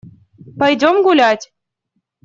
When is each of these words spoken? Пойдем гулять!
Пойдем 0.59 0.95
гулять! 1.03 1.45